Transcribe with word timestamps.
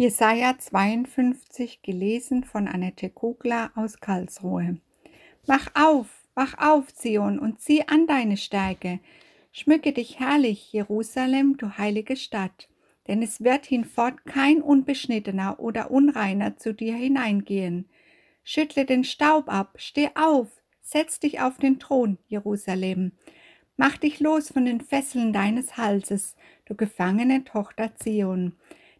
Jesaja 0.00 0.56
52, 0.56 1.82
gelesen 1.82 2.42
von 2.42 2.66
Annette 2.66 3.10
Kugler 3.10 3.70
aus 3.74 4.00
Karlsruhe. 4.00 4.78
Wach 5.44 5.66
auf, 5.74 6.06
wach 6.34 6.54
auf, 6.56 6.94
Zion, 6.94 7.38
und 7.38 7.60
zieh 7.60 7.86
an 7.86 8.06
deine 8.06 8.38
Stärke. 8.38 9.00
Schmücke 9.52 9.92
dich 9.92 10.18
herrlich, 10.18 10.72
Jerusalem, 10.72 11.58
du 11.58 11.76
heilige 11.76 12.16
Stadt. 12.16 12.70
Denn 13.08 13.20
es 13.20 13.44
wird 13.44 13.66
hinfort 13.66 14.24
kein 14.24 14.62
Unbeschnittener 14.62 15.60
oder 15.60 15.90
Unreiner 15.90 16.56
zu 16.56 16.72
dir 16.72 16.94
hineingehen. 16.94 17.86
Schüttle 18.42 18.86
den 18.86 19.04
Staub 19.04 19.50
ab, 19.52 19.74
steh 19.76 20.08
auf, 20.14 20.48
setz 20.80 21.20
dich 21.20 21.42
auf 21.42 21.58
den 21.58 21.78
Thron, 21.78 22.16
Jerusalem. 22.26 23.12
Mach 23.76 23.98
dich 23.98 24.18
los 24.18 24.50
von 24.50 24.64
den 24.64 24.80
Fesseln 24.80 25.34
deines 25.34 25.76
Halses, 25.76 26.36
du 26.64 26.74
gefangene 26.74 27.44
Tochter 27.44 27.94
Zion. 27.96 28.54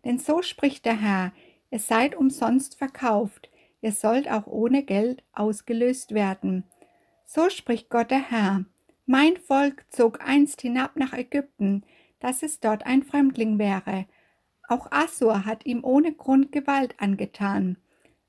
Denn 0.04 0.18
so 0.18 0.42
spricht 0.42 0.84
der 0.84 1.00
Herr, 1.00 1.32
ihr 1.70 1.78
seid 1.78 2.14
umsonst 2.14 2.78
verkauft, 2.78 3.50
ihr 3.80 3.92
sollt 3.92 4.30
auch 4.30 4.46
ohne 4.46 4.82
Geld 4.82 5.22
ausgelöst 5.32 6.12
werden. 6.12 6.64
So 7.24 7.48
spricht 7.50 7.90
Gott 7.90 8.10
der 8.10 8.30
Herr. 8.30 8.64
Mein 9.06 9.36
Volk 9.36 9.84
zog 9.90 10.20
einst 10.26 10.60
hinab 10.62 10.96
nach 10.96 11.12
Ägypten, 11.12 11.84
dass 12.20 12.42
es 12.42 12.60
dort 12.60 12.86
ein 12.86 13.02
Fremdling 13.02 13.58
wäre. 13.58 14.06
Auch 14.68 14.90
Assur 14.92 15.44
hat 15.44 15.66
ihm 15.66 15.82
ohne 15.82 16.12
Grund 16.12 16.52
Gewalt 16.52 16.94
angetan. 16.98 17.76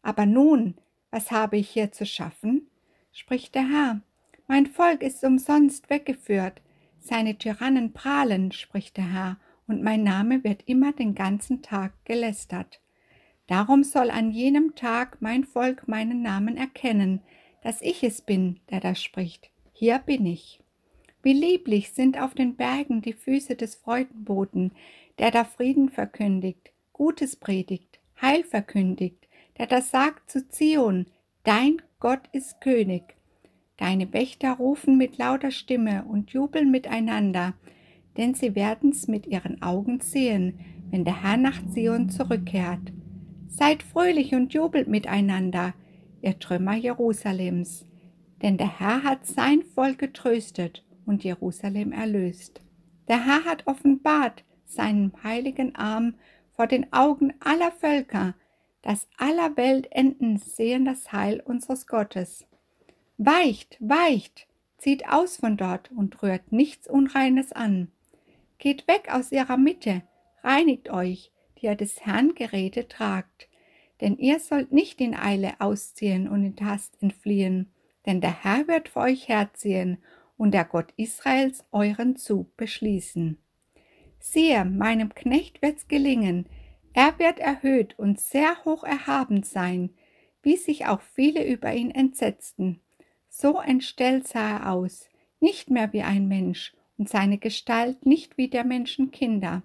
Aber 0.02 0.26
nun, 0.26 0.76
was 1.12 1.32
habe 1.32 1.58
ich 1.58 1.70
hier 1.70 1.92
zu 1.92 2.06
schaffen? 2.06 2.68
spricht 3.12 3.54
der 3.56 3.70
Herr. 3.70 4.02
Mein 4.48 4.66
Volk 4.66 5.04
ist 5.04 5.24
umsonst 5.24 5.90
weggeführt. 5.90 6.62
Seine 7.00 7.38
Tyrannen 7.38 7.94
prahlen, 7.94 8.52
spricht 8.52 8.98
der 8.98 9.12
Herr, 9.12 9.38
und 9.68 9.84
mein 9.84 10.04
Name 10.04 10.44
wird 10.44 10.64
immer 10.68 10.92
den 10.92 11.16
ganzen 11.16 11.62
Tag 11.62 11.94
gelästert. 12.06 12.82
Darum 13.48 13.84
soll 13.84 14.10
an 14.10 14.32
jenem 14.32 14.76
Tag 14.76 15.18
mein 15.22 15.44
Volk 15.44 15.88
meinen 15.88 16.22
Namen 16.22 16.58
erkennen, 16.58 17.22
dass 17.64 17.82
ich 17.82 18.04
es 18.04 18.22
bin, 18.22 18.60
der 18.70 18.80
da 18.80 18.96
spricht. 18.96 19.50
Hier 19.74 20.00
bin 20.00 20.26
ich. 20.26 20.62
Wie 21.24 21.34
lieblich 21.34 21.92
sind 21.92 22.20
auf 22.20 22.34
den 22.34 22.56
Bergen 22.56 23.02
die 23.02 23.14
Füße 23.14 23.56
des 23.56 23.76
Freudenboten, 23.76 24.72
der 25.20 25.32
da 25.32 25.44
Frieden 25.44 25.90
verkündigt, 25.90 26.72
Gutes 26.94 27.36
predigt, 27.36 28.00
Heil 28.22 28.44
verkündigt, 28.44 29.28
der 29.58 29.68
da 29.68 29.82
sagt 29.82 30.32
zu 30.32 30.48
Zion, 30.50 31.06
dein 31.44 31.82
Gott 32.00 32.22
ist 32.32 32.62
König. 32.62 33.16
Deine 33.78 34.12
Wächter 34.14 34.54
rufen 34.54 34.98
mit 34.98 35.18
lauter 35.18 35.52
Stimme 35.52 36.06
und 36.06 36.32
jubeln 36.32 36.72
miteinander, 36.72 37.54
denn 38.18 38.34
sie 38.34 38.56
werden's 38.56 39.08
mit 39.08 39.28
ihren 39.28 39.62
Augen 39.62 40.00
sehen, 40.02 40.60
wenn 40.90 41.06
der 41.06 41.24
Herr 41.24 41.38
nach 41.38 41.60
Zion 41.68 42.10
zurückkehrt. 42.10 42.92
Seid 43.48 43.84
fröhlich 43.84 44.34
und 44.34 44.54
jubelt 44.54 44.88
miteinander, 44.88 45.74
ihr 46.22 46.38
Trümmer 46.40 46.76
Jerusalems, 46.76 47.86
denn 48.42 48.58
der 48.58 48.80
Herr 48.80 49.04
hat 49.04 49.26
sein 49.26 49.64
Volk 49.76 50.00
getröstet 50.00 50.84
und 51.06 51.24
Jerusalem 51.24 51.92
erlöst. 51.92 52.62
Der 53.08 53.26
Herr 53.26 53.46
hat 53.46 53.68
offenbart 53.68 54.44
seinen 54.66 55.12
heiligen 55.24 55.76
Arm 55.76 56.16
vor 56.56 56.68
den 56.68 56.92
Augen 56.94 57.34
aller 57.40 57.72
Völker, 57.72 58.36
dass 58.82 59.08
aller 59.18 59.58
Welt 59.58 59.88
Enden 59.92 60.38
sehen 60.38 60.86
das 60.86 61.12
Heil 61.12 61.42
unseres 61.44 61.88
Gottes. 61.88 62.46
Weicht, 63.18 63.78
weicht, 63.80 64.48
zieht 64.78 65.08
aus 65.08 65.38
von 65.38 65.58
dort 65.58 65.92
und 65.92 66.22
rührt 66.24 66.52
nichts 66.52 66.88
Unreines 66.88 67.52
an. 67.52 67.90
Geht 68.62 68.88
weg 68.88 69.12
aus 69.12 69.32
ihrer 69.32 69.58
Mitte, 69.58 70.04
reinigt 70.44 70.92
euch, 70.92 71.32
die 71.58 71.66
ihr 71.66 71.74
des 71.74 72.06
Herrn 72.06 72.36
Geräte 72.36 72.88
tragt. 72.88 73.50
Denn 74.02 74.20
ihr 74.20 74.40
sollt 74.40 74.72
nicht 74.72 75.02
in 75.02 75.16
Eile 75.16 75.60
ausziehen 75.60 76.30
und 76.30 76.46
in 76.46 76.56
Hast 76.64 77.02
entfliehen, 77.02 77.74
denn 78.06 78.22
der 78.22 78.44
Herr 78.44 78.68
wird 78.68 78.90
für 78.90 79.00
euch 79.00 79.28
herziehen 79.28 79.98
und 80.38 80.52
der 80.52 80.66
Gott 80.66 80.94
Israels 80.96 81.66
euren 81.72 82.18
Zug 82.18 82.56
beschließen. 82.56 83.40
Siehe, 84.20 84.64
meinem 84.64 85.16
Knecht 85.16 85.64
wird's 85.64 85.88
gelingen, 85.88 86.46
er 86.94 87.18
wird 87.18 87.40
erhöht 87.40 87.98
und 87.98 88.20
sehr 88.20 88.64
hoch 88.64 88.84
erhaben 88.84 89.42
sein, 89.42 89.90
wie 90.44 90.58
sich 90.58 90.86
auch 90.86 91.02
viele 91.02 91.48
über 91.48 91.74
ihn 91.74 91.90
entsetzten. 91.90 92.80
So 93.28 93.60
entstellt 93.60 94.28
sah 94.28 94.58
er 94.58 94.72
aus, 94.72 95.10
nicht 95.40 95.72
mehr 95.72 95.94
wie 95.94 96.04
ein 96.04 96.28
Mensch, 96.28 96.76
und 97.02 97.10
seine 97.10 97.40
Gestalt 97.40 98.06
nicht 98.06 98.38
wie 98.38 98.48
der 98.48 98.64
Menschen 98.64 99.10
Kinder. 99.10 99.64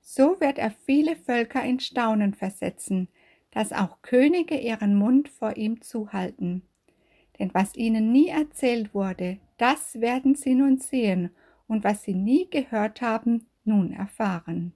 So 0.00 0.40
wird 0.40 0.56
er 0.56 0.70
viele 0.70 1.16
Völker 1.16 1.62
in 1.62 1.80
Staunen 1.80 2.32
versetzen, 2.32 3.08
dass 3.50 3.74
auch 3.74 4.00
Könige 4.00 4.56
ihren 4.56 4.94
Mund 4.94 5.28
vor 5.28 5.58
ihm 5.58 5.82
zuhalten. 5.82 6.62
Denn 7.38 7.52
was 7.52 7.76
ihnen 7.76 8.10
nie 8.10 8.28
erzählt 8.28 8.94
wurde, 8.94 9.36
das 9.58 10.00
werden 10.00 10.34
sie 10.34 10.54
nun 10.54 10.78
sehen, 10.78 11.28
und 11.68 11.84
was 11.84 12.04
sie 12.04 12.14
nie 12.14 12.48
gehört 12.48 13.02
haben, 13.02 13.48
nun 13.64 13.92
erfahren. 13.92 14.72